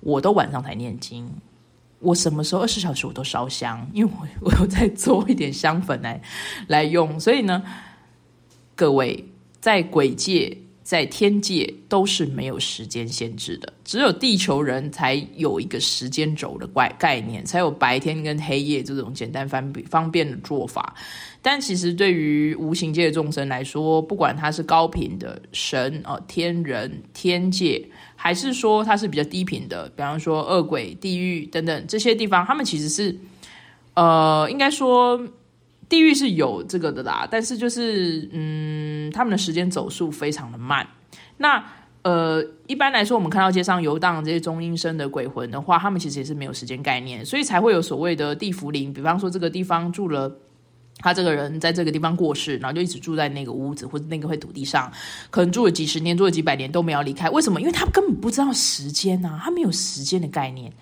[0.00, 1.28] 我都晚上才念经。
[2.00, 6.20] 我什么时候二十小时我都烧香，因为我我有在做一点香粉来
[6.66, 7.18] 来用。
[7.18, 7.62] 所以呢，
[8.74, 9.24] 各位
[9.60, 10.56] 在鬼界。
[10.88, 20.94] 在天界都是没有时间限制的，只有地球人才有一个时间轴的概概念，才有白天跟黑夜这种简单方方便的做法。
[21.42, 27.86] 但其实对于无形界的众生来说，不管他是高频的神哦、天人、天界，
[28.20, 33.16] 还是说它是比较低频的，比方说恶鬼、地狱等等这些地方，他们其实是
[33.94, 35.18] 呃，应该说。
[35.90, 40.86] 地狱是有这个的啦，但是就是嗯，他们的时间走速非常的慢。
[41.38, 41.64] 那
[42.02, 48.92] 呃，一般来说，我们看到街上游荡这些中阴身的鬼魂的话，他们其实也是没有时间概念，所以才会有所谓的地府灵。
[48.92, 50.30] 比方说，这个地方住了。
[51.00, 54.92] 他这个人在这个地方过世，然后就一直住在那个屋子或者那个会土地上，
[55.30, 57.30] 可能住了几十年，住了几百年都没有离开。
[57.30, 57.60] 为什么？
[57.60, 60.72] 因为他根本不知道时间啊，他没有时间的概念。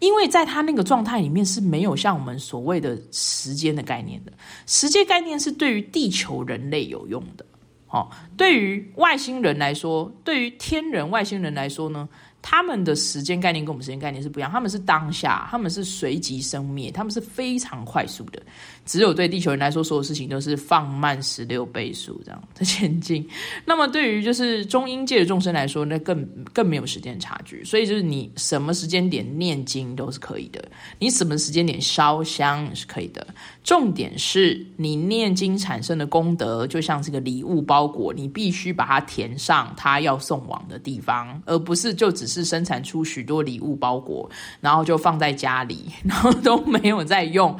[0.00, 4.32] 因为在他那个状态里面是没有像我们所谓的时间的概念的。
[4.66, 7.46] 时间概念是对于地球人类有用的，
[7.88, 12.08] 哦，对于外星人来说，对于天人外星人来说呢？
[12.46, 18.42] 他们的时间概念跟我们时间概念是不一样，他们是当下，他们是随即生灭，他们是非常快速的。
[18.86, 23.28] 只有对地球人来说，所有事情都是放慢十六倍速这样 在前进。
[23.64, 27.64] 那么对于就是中阴界的众生来说，那更更没有时间差距。
[27.64, 30.64] 所以就是你什么时间点念经都是可以的，
[31.00, 33.26] 你什么时间点烧香是可以的。
[33.64, 42.44] 重点是你念经产生的功德，就像这个礼物包裹，你必须把它填上他要送往的地方，而不是就只是。
[42.44, 47.58] 生产出许多礼物包裹，然后就放在家里， 然后都没有在用。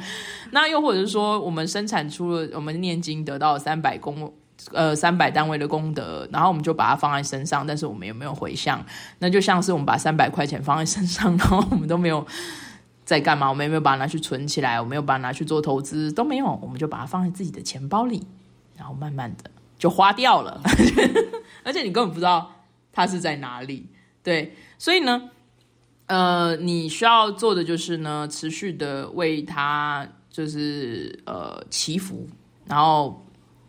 [0.51, 4.33] 那又或者是说，我们生产出了我们念经得到三百功，
[4.73, 8.85] 呃，三百单位的功德，然后我们就把它放在身上，但是我们有没有回向？
[9.19, 12.27] 那就像是我们把三百块钱放在身上， 然后我们都没有
[13.05, 13.47] 在干嘛？
[13.47, 14.81] 我们有没有把它拿去存起来？
[14.81, 16.11] 我没有把它拿去做投资？
[16.11, 18.27] 都没有，我们就把它放在自己的钱包里，
[18.77, 19.49] 然后慢慢的
[19.79, 20.61] 就花掉了，
[21.63, 22.51] 而且你根本不知道
[22.91, 23.87] 它是在哪里。
[24.21, 25.29] 对，所以呢，
[26.07, 32.27] 呃，你需要做的就是呢，持续的为它就是呃祈福，
[32.67, 33.25] 然后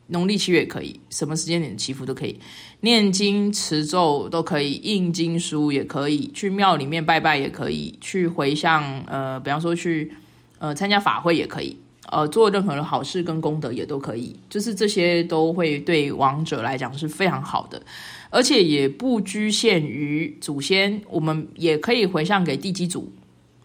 [0.09, 2.41] 农历七月可以，什么时间点祈福都可以，
[2.81, 10.13] 念经持咒都可以，印经书也可以，去庙里面拜拜也可以，去回向呃，比方说去
[10.59, 11.77] 呃参加法会也可以，
[12.11, 17.81] 呃，做任何的好事跟功德也都可以，就是这些都会对亡者来讲是非常好的。
[18.31, 23.09] 而且也不局限于祖先，我们也可以回向给地基主，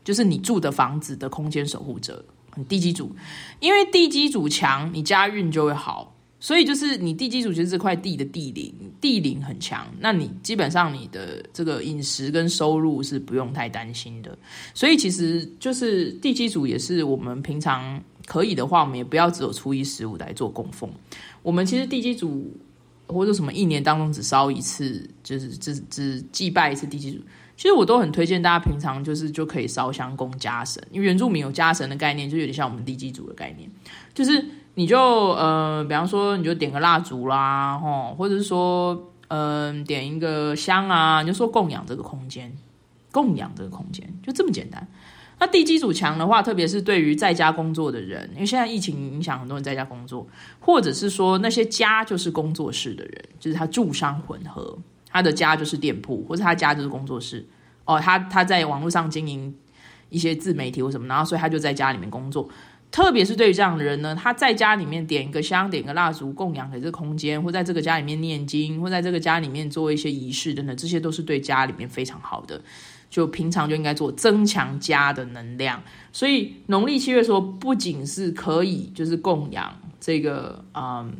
[0.03, 2.23] 就是你住的房子的空间守护者，
[2.67, 3.15] 地基主。
[3.59, 6.15] 因为地基主强，你家运就会好。
[6.39, 14.37] 所以就是你地基主其实这块地的地灵，地灵很强，那你基本上你的这个饮食跟收入是不用太担心的。
[14.73, 20.89] 所以其实就是地基主也是我们平常可以的话，我们也不要只有初一十五来做供奉。
[21.43, 22.51] 我们其实地基主。
[23.07, 27.19] 或者什么一年当中只烧一次，就是只只祭拜一次地基主，
[27.61, 33.69] 其实我都很推荐大家平常就是就可以烧香供家神，因为原住民有家神的概念，就有点像我们地基组的概念，
[34.15, 34.43] 就是
[34.73, 42.51] 你就呃，比方说你就点个蜡烛啦，吼，或者是说嗯点一个香啊，你就说供养这个空间，
[43.11, 44.87] 供养这个空间，就这么简单。
[45.37, 50.25] 那地基组强的话，特别是对于在家工作的人，因为现在疫情影响很多人在家工作，
[50.59, 54.75] 或者是说那些家就是工作室的人，就是他住商混合，
[55.11, 57.45] 他的家就是店铺，或者他家就是工作室。
[57.85, 59.53] 哦，他他在网络上经营
[60.09, 62.49] 一些自媒体或什么，然后所以他就在家里面工作。
[62.91, 72.61] 特别是对于这样的人呢，他在家里面点一个香，点个蜡烛，供养给这个空间，或在这个家里面念经，或在这个家里面做一些仪式等等，这些都是对家里面非常好的。
[73.09, 81.13] 就平常就应该做增强家的能量，所以农历七月说不仅是可以就是供养这个嗯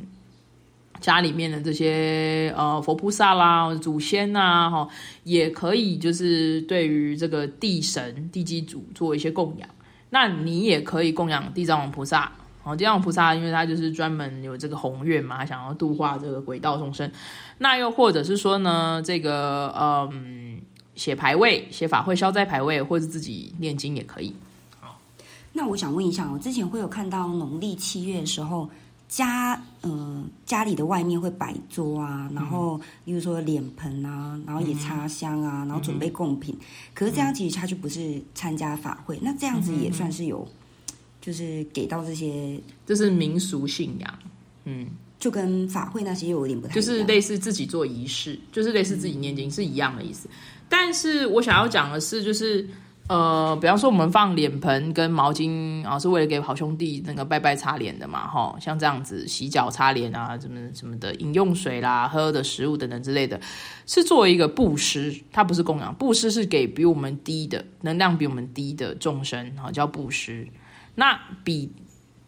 [1.01, 4.87] 家里面的这些呃佛菩萨啦、祖先呐哈，
[5.23, 9.67] 也可以就是对于这个地神、地基主做一些供养。
[10.11, 12.31] 那你也可以供养地藏王菩萨，
[12.63, 17.11] 哦，地藏王菩萨因为他就是专门有这个宏愿嘛，想要度化这个鬼道众生。
[17.57, 20.61] 那又或者是说呢，这个嗯，
[20.93, 24.35] 写牌位、写法会、消灾牌位，或者自己念经也可以。
[24.79, 24.99] 好，
[25.51, 28.69] 那我想问一下，我之前会有看到农历七月的时候。
[29.11, 36.57] 家嗯，家里的外面会摆桌啊，然后比如说脸盆啊，然后也插香啊，然后准备贡品。
[36.93, 40.47] 可是这样其实他就不是参加法会，那这样子也算是有，
[41.19, 44.19] 就是给到这些，这是民俗信仰，
[44.63, 44.87] 嗯，
[45.19, 50.29] 就跟法会那些有点不太，就是类似自己做仪式，就是类似自己念经是一样的意思。
[50.69, 52.65] 但是我想要讲的是，就是。
[53.11, 63.37] 呃，比方说我们放脸盆跟毛巾啊，是为了给好兄弟那个拜拜擦脸的嘛，哈，像这样子洗脚擦脸啊，什么什么的，饮用水啦、喝的食物等等之类的，
[63.85, 70.47] 是作为一个布施，它不是供养，布施是给比我们低的能量比我们低的众生，哈，叫布施。
[70.95, 71.69] 那比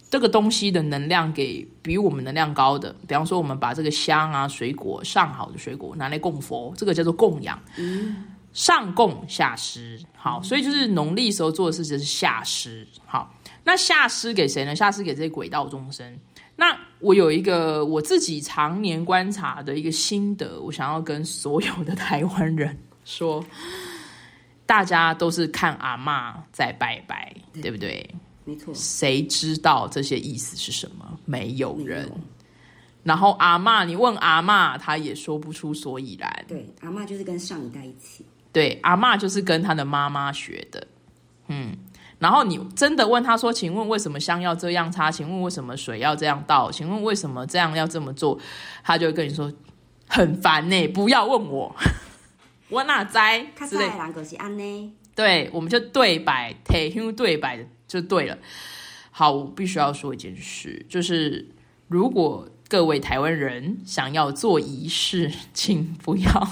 [0.10, 7.58] 这个东西的能量给比我们能量高的，比方说我们把这个香啊、水果上好的水果拿来供佛，这个叫做供养。
[7.78, 8.26] 嗯。
[8.54, 14.76] 上供下施，好，所以就是农历时候做的事情是下施，好，那下施给谁呢？
[14.76, 16.20] 下施给这些鬼道众生。
[16.56, 23.44] 那我有一个我自己常年观察的一个心得，我想要跟所有的台湾人说，
[24.68, 28.08] 大家都是看阿妈在拜拜，对不对？
[28.46, 28.72] 没错。
[28.76, 31.18] 谁知道这些意思是什么？
[31.26, 32.08] 没有人。
[33.02, 36.46] 然后阿妈，你问阿妈，她也说不出所以然。
[36.48, 38.24] 对，阿妈就是跟上一代一起。
[38.54, 40.88] 对，阿妈就是跟他的妈妈学的，
[41.48, 41.76] 嗯，
[42.20, 45.12] 然后你真的问他说：“请问为什么香要这样擦？
[45.12, 46.72] 请问为什么水要这样倒？
[46.72, 48.40] 请问为什么这样要这么做？”
[48.86, 49.52] 他就会跟你说
[50.08, 51.76] ：“很烦呢，不要问我，
[52.70, 53.48] 我哪在？”。
[55.16, 58.38] 对，我们就对白，听对白就对了。
[59.10, 61.50] 好，我必须要说一件事，就是
[61.88, 66.48] 如果各位台湾人想要做仪式，请不要。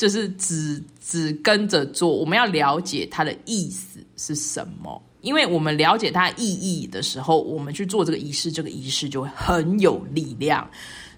[0.00, 5.02] 就是只只跟着做，我们要了解它的意思是什么。
[5.20, 10.66] 因为我们了解它意义的时候，我们去做这个仪式，这个仪式就会很有力量。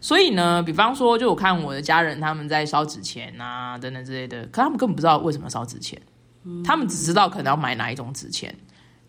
[0.01, 5.97] 所以呢，比方说，就我看我的家人他们在烧纸钱啊等等之类的，可他们根本不知道为什么烧纸钱，
[6.65, 8.53] 他们只知道可能要买哪一种纸钱。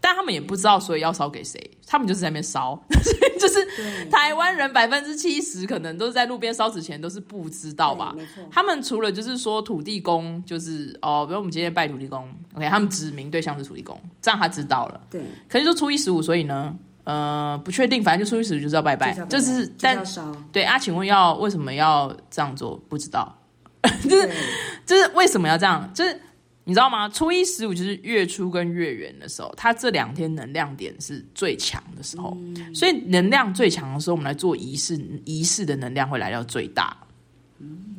[0.05, 1.57] 但他们也不知道，所以要烧给谁？
[1.87, 2.77] 他们就是在那边烧，
[3.39, 3.65] 就是
[4.09, 8.13] 台湾人百分之七十可能都是在路边烧纸钱，都是不知道吧？
[8.51, 14.99] 他们除了就是说土地公，就是哦，比如我们今天拜土地公，OK，他们指明对象是土地公，这样他知道了。
[15.09, 15.21] 对。
[15.47, 20.03] 可是就初一十五，所以呢，呃，不确定，反正就初一十五就是要拜拜，就是但
[20.51, 22.75] 对啊，请问要为什么要这样做？
[22.89, 23.33] 不知道，
[24.03, 24.29] 就是
[24.85, 25.89] 就是为什么要这样？
[25.95, 26.19] 就是。
[26.65, 27.09] 你知道吗？
[27.09, 32.37] 初一十五就是月初跟月圆的时候，它这两天能量点是最强的时候，
[32.73, 36.95] 所以能量最强的时候，我们来做仪式，仪式的能量会来到最大。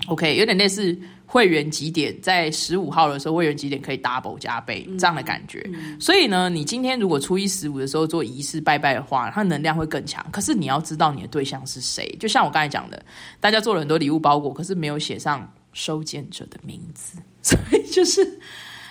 [0.06, 5.66] OK，有点类似会员几点，在十五号的时候，会员几点可以 double 加倍这样的感觉。
[5.98, 10.24] 所以呢，你今天如果初一十五的时候做仪式拜拜的话，它能量会更强。
[10.30, 13.04] 可是你要知道你的对象是谁，就像我刚才讲的，
[13.40, 17.18] 大家做了很多礼物包裹，可是没有写上收件者的名字。
[17.44, 18.40] 所以就是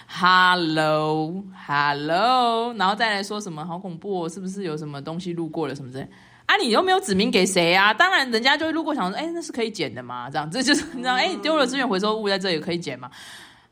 [0.07, 6.07] ，hello hello，然后再来说什么好恐怖，是不是有什么东西路过了什么之类？
[6.45, 7.93] 啊，你又没有指明给谁啊？
[7.93, 10.29] 当然，人家就会路过想说，哎，那是可以捡的嘛？
[10.29, 13.09] 这样，这就是你知道，哎，丢了资源回收物在这里可以捡嘛？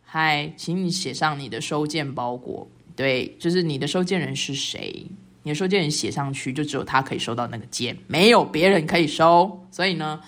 [0.04, 5.06] 嗨，请你写上你的收件包裹，对，就是你的收件人是谁？
[5.44, 9.64] 你的收件人写上去，就只有他可以收到那个件，没有别人可以收。
[9.70, 10.20] 所以呢，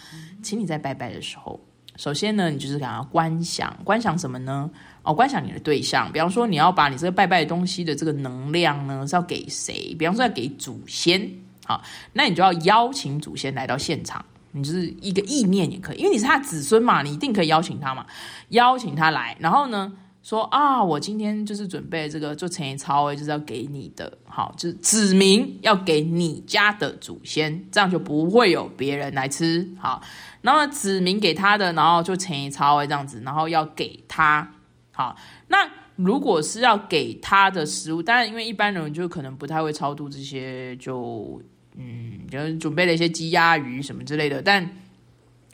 [0.44, 1.60] 请你在拜拜的时候。
[1.96, 4.70] 首先呢，你就是想要观想，观想什么呢？
[5.04, 6.12] 哦，观想你的对象。
[6.12, 9.96] 比方说，你要把你这个拜拜东西的这个能量呢，是要给谁？
[10.00, 11.30] 比方说，要给祖先。
[11.66, 14.26] 好，那你就要邀请祖先来到现场。
[14.52, 18.06] 你就是一个意念也可以，因为你是他子孙嘛，你一定可以邀请他嘛。
[18.50, 19.92] 邀请他来，然后呢，
[20.24, 24.16] 说啊，我今天就是准备这个做陈一超，就是要给你的。
[24.26, 29.68] 好，就是指明要给你家的祖先，这样就不会有别人来吃。
[29.78, 30.02] 好。
[30.44, 34.48] 然后指明给他的，然后就乘以超位这样子，然后要给他。
[34.92, 41.42] 好，那如果是要给他的食物，当然因为一般人就可能不太会超度这些，就
[41.76, 44.40] 嗯，就准备了一些鸡鸭鱼什么之类的。
[44.44, 44.70] 但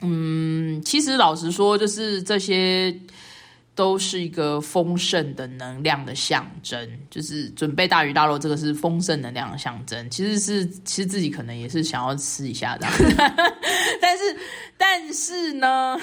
[0.02, 2.94] 嗯，其实老实说，就是这些。
[3.74, 10.10] 都是一个丰盛的能量的象征，就是准备大鱼大肉，这个是丰盛能量的象征。
[10.10, 12.86] 其实是，其实自己可能也是想要吃一下的，
[14.00, 14.36] 但是，
[14.76, 15.96] 但是呢，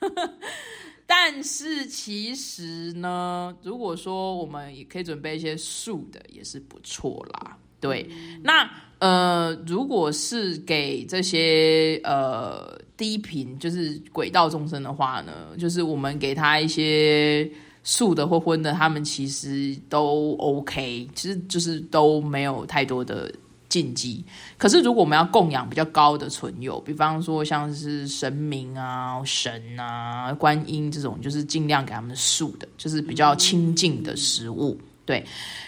[1.06, 7.58] 但是其实呢，如果说我们也可以准备一些素的，也是不错啦。
[7.80, 8.08] 对，
[8.42, 17.50] 那呃，如果是给这些呃低频就是轨道众生的话呢，就是我们给他一些
[17.82, 23.32] 素的或荤的，他们其实都 OK，其实就是都没有太多的。
[23.70, 24.24] 禁忌，
[24.56, 34.80] 可是如果我们要供养比较高的存有，比方说像是神明啊、神啊、观音这种，就是尽量给他们素的，就是比较清净的食物。
[35.04, 35.22] 对，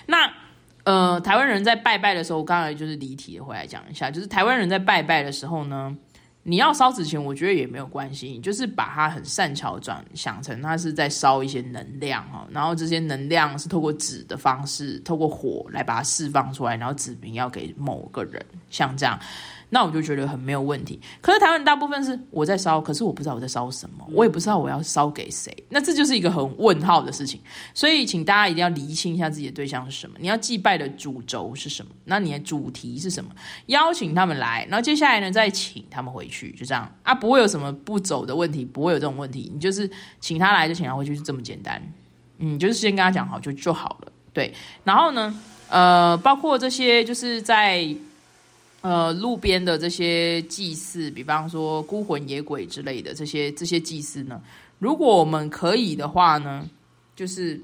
[0.06, 0.16] 那
[0.84, 5.94] 呃，台湾人在拜拜的时候，刚才就是离题回来讲一下，就是台湾人在拜拜的时候呢。
[6.50, 19.16] 你要烧纸钱，我觉得也没有关系，你就是把它很善巧转想成它是在烧一些能量哈，然后这些能量是透过纸的方式，透过火来把它释放出来，然后指明要给某个人，像这样。
[19.70, 21.00] 那我就觉得很没有问题。
[21.20, 25.56] 可是台湾大部分是我在烧，可是我不知道我在烧什么，我也不知道我要烧给谁。
[25.68, 27.40] 那这就是一个很问号的事情。
[27.72, 33.30] 所以，请大家一定要厘清一下自己的对象是什么，你要祭拜的主轴是什么，那你的主题是什么？
[33.66, 39.50] 邀请他们来，然后接下来呢，再请他们回去，就这样啊，不会有什么不走的问题，不会有这种问题。
[39.54, 41.80] 你就是请他来，就请他回去，就这么简单。
[42.38, 44.12] 嗯，就是先跟他讲好就就好了。
[44.32, 44.52] 对，
[44.82, 47.94] 然后呢，呃，包括这些就是在。
[48.82, 54.40] 呃，路边的这些祭祀，比方说孤魂野鬼之类的这些这些祭祀呢，
[54.78, 56.66] 如果我们可以的话呢，
[57.14, 57.60] 就是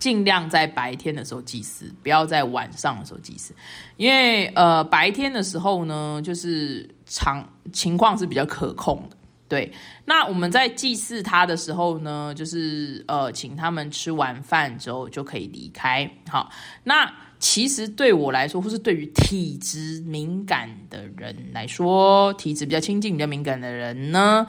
[0.00, 3.54] 尽量在白天的时候祭祀，不要在晚上的时候祭祀，
[3.96, 9.16] 因为呃白天的时候呢，就是常情况是比较可控的。
[9.48, 9.72] 对，
[10.04, 16.10] 那我们在祭祀他的时候呢，就是呃请他们吃完饭之后就可以离开。
[16.28, 16.50] 好，
[16.82, 17.08] 那。
[17.38, 24.46] 其实对我来说，或是对于体质敏感的人来说，体质比较亲近、比较敏感的人呢，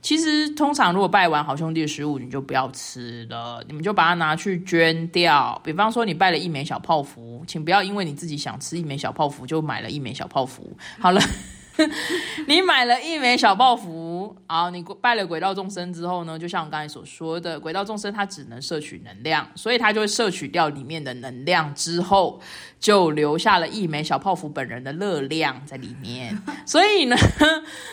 [0.00, 5.60] 其实通常如果拜完好兄弟的食物，你就不要吃了，你们就把它拿去捐掉。
[5.62, 10.74] 比方说，你拜了一枚小泡芙，请不要因为你自己想吃一枚小泡芙，就买了一枚小泡芙。
[10.98, 11.20] 好了。
[12.46, 22.40] 你买了一枚小报符，好，你拜了轨道众生之后呢，就像我刚才所说的，轨道众生它只能摄取能量，所以它就会摄取掉里面的能量之后。
[22.80, 27.16] 就留下了一枚小泡芙本人的热量在里面， 所以呢，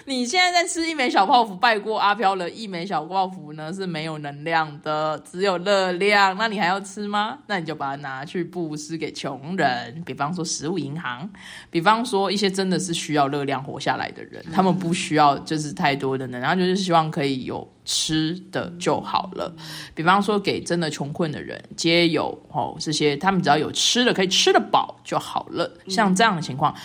[0.06, 7.40] 你现在在吃一枚小泡芙拜过阿飘了，一枚小泡芙呢是没有能量的，只有热量，那你还要吃吗？
[7.48, 11.30] 那你就把它拿去布施给穷人，比方说食物银行，
[11.70, 17.68] 比方说一些真的是需要热量活下来的人，他们不需要就是太多的能量，就是希望可以有。
[17.90, 19.56] 吃的就好了，
[19.96, 25.72] 比方说给真的穷困的人，皆有哦这些，他们只要有吃的，可以吃得饱就好了。
[25.88, 26.76] 像这样的情况，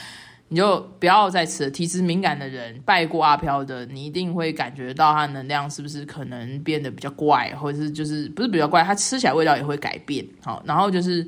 [0.47, 1.71] 你就不要再吃了。
[1.71, 10.25] 体质敏感的人，拜过阿飘的，你一定会感觉到他能量是不是可能变得比较怪，或者是就是不是比较怪，他吃起来味道也会改变。
[10.45, 11.27] 好，然后就是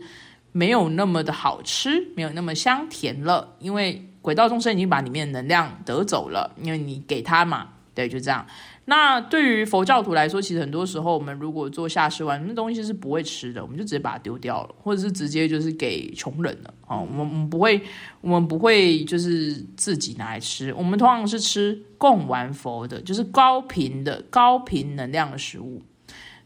[0.56, 8.46] 没有那么的好吃，没有那么香甜了，因为轨道众生已经把里面的能量得走了，因为你给他嘛，对，就这样。
[8.84, 16.72] 那对于佛教徒来说，其实很多时候我们如果做下施完，那东西是不会吃的，我们就直接把它丢掉了，或者是直接就是给穷人了。
[16.86, 17.82] 哦，我们我们不会，
[18.20, 25.82] 我们不会就是自己拿来吃，我们通常是吃供完佛的，就是高频的高频能量的食物。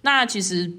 [0.00, 0.72] 那其实。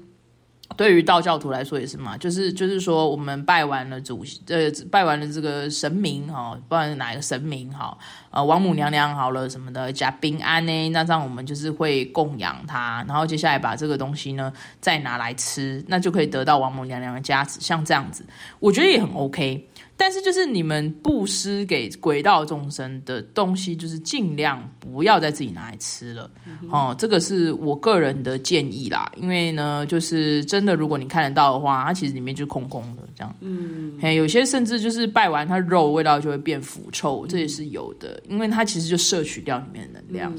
[0.76, 7.96] 对于道教徒来说也是嘛，就是就是说，我们拜完了主，呃，拜完了这个神明哈，不管是哪一个神明哈，
[8.30, 18.24] 呃，王母娘娘好了什么的，加平安呢，那这样我们就是会供养他，然后接下来把这个东西呢再拿来吃，那就可以得到王母娘娘的加持，像这样子，
[18.58, 19.68] 我觉得也很 OK。
[20.00, 26.30] 但是就是你们布施给轨道众生的东西，就是尽量不要再自己拿来吃了
[26.70, 26.96] 哦。
[26.98, 29.12] 这个是我个人的建议啦。
[29.16, 33.36] 因为呢，就是真的，如果你看得到的话，它其实里面就空空的这样。
[33.40, 38.18] 嗯，嘿，有些甚至就是拜完它肉味道就会变腐臭，这也是有的。
[38.26, 40.32] 因为它其实就摄取掉里面的能量。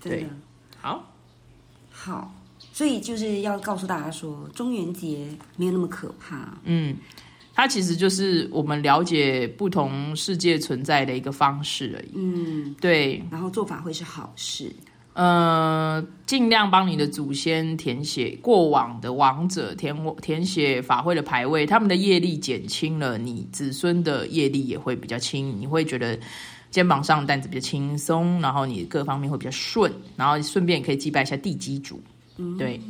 [0.00, 0.28] 对，
[0.80, 1.12] 好，
[1.90, 2.32] 好，
[2.72, 6.56] 所以就是要告诉大家说，中元节没有那么可怕。
[6.62, 6.96] 嗯。
[7.58, 12.12] 它其实就是我们了解不同世界存在的一个方式而已。
[12.14, 13.20] 嗯，对。
[13.32, 14.72] 然后做法会是好事。
[15.14, 19.92] 呃，尽量帮你的祖先填写过往的王者填
[20.22, 26.16] 填写法会的牌位，他们的业力减轻了，你子孙的业力也会比较轻，你会觉得
[26.70, 32.00] 肩膀上担子比较轻松，然后你各方面会比较顺，然后顺便也可以祭拜一下地基主。
[32.36, 32.80] 嗯，对。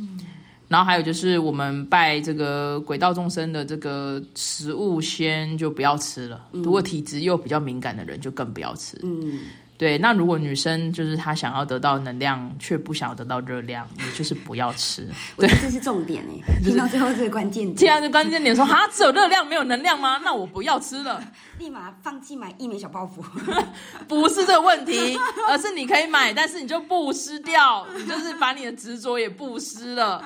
[0.69, 6.47] 然后还有就是，我们拜这个轨道众生的这个食物，先就不要吃了。
[6.51, 8.97] 如果体质又比较敏感的人，就更不要吃。
[9.03, 9.39] 嗯，
[9.79, 15.07] 对，那如果女生就是她想要得到能量，却不想要得到热量，也就是不要吃。
[15.37, 20.19] 我觉得这是重点哎， 听到最后这个关键点，听到关键点说哈，只有热量没有能量吗？
[20.21, 21.23] 那我不要吃了，
[21.57, 23.23] 立马放弃买一枚小泡芙。
[24.05, 25.17] 不是这个问题，
[25.47, 30.21] 而是你可以买，但是你就不失掉，你就是把你的执着也不失了。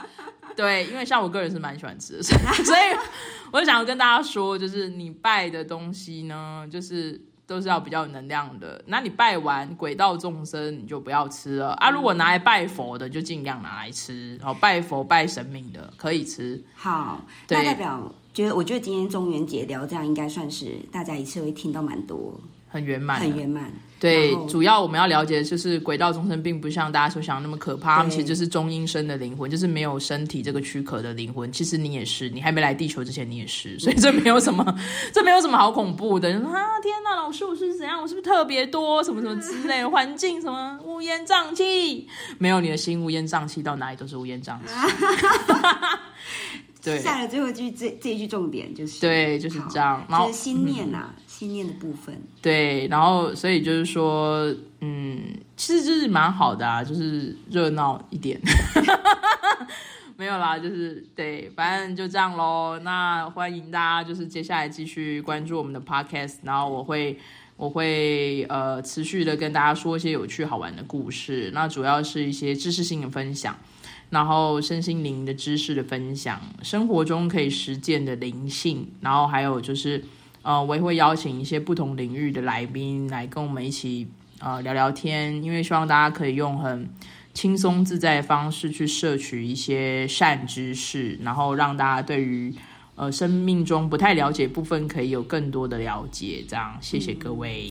[0.55, 2.79] 对，因为像我个人是蛮喜欢吃的，所以
[3.51, 7.21] 我就想要跟大家说，就是你拜的东西呢，就是。
[7.45, 11.89] 都是要比较有能量的，那你拜完鬼道众生你就不要吃了啊！
[11.89, 14.35] 如果拿来拜佛的，就尽量拿来吃。
[14.37, 16.63] 然后拜佛拜神明的可以吃。
[16.73, 22.39] 好，那代表觉得，我觉得今天中元节聊这样，应该算是大家一次会听到蛮多，
[22.73, 23.71] 很圆满，很圆满。
[23.99, 31.49] 对，主要我们要了解的就是轨道众生并不像大家所想那么可怕，他们其实就是中阴身的灵魂，就是没有身体这个躯壳的灵魂。
[31.53, 34.77] 其实你也是，你还没来地球之前你也是， 所以这没有什么，
[35.13, 36.37] 这没有什么好恐怖的。
[36.37, 38.01] 说啊，天哪，老师我是怎样？
[38.01, 39.85] 我是不是特别多什么什么之类？
[39.85, 42.09] 环境什么乌烟瘴气？
[42.39, 44.73] 没有，你的心乌烟瘴气，到哪里都是乌烟瘴气。
[46.83, 50.05] 对，下了最后一句，这这一句重点就是对，就是这样。
[50.09, 52.21] 就是心念呐，心念的部分。
[52.41, 54.45] 对，然后所以就是说，
[54.81, 55.19] 嗯，
[55.57, 58.39] 其实就是蛮好的啊，就是热闹一点。
[60.15, 62.79] 没有啦，就是对，反正就这样喽。
[62.83, 67.17] 那欢迎大家，就是接下来继续关注我们的 podcast，然后我会
[67.57, 73.57] 我会呃持续的跟大家说一些有趣好玩的故事，那主要是一些知识性的分享。
[74.11, 80.05] 然后身心灵的知识的分享，生活中可以实践的灵性，然后还有就是，
[80.43, 84.07] 呃，我也会邀请一些不同领域的来宾来跟我们一起
[84.39, 86.87] 呃聊聊天，因为希望大家可以用很
[87.33, 92.53] 轻松自在的方式去摄取一些善知识，然后让大家对于
[92.95, 96.43] 呃生命中不太了解部分可以有更多的了解。
[96.47, 97.61] 这样，谢谢各位。